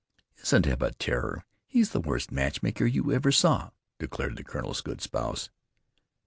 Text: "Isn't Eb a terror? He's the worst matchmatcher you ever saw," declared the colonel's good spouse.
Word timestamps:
"Isn't 0.41 0.65
Eb 0.65 0.81
a 0.81 0.91
terror? 0.93 1.45
He's 1.67 1.91
the 1.91 1.99
worst 1.99 2.31
matchmatcher 2.31 2.87
you 2.91 3.11
ever 3.13 3.31
saw," 3.31 3.69
declared 3.99 4.35
the 4.35 4.43
colonel's 4.43 4.81
good 4.81 4.99
spouse. 4.99 5.51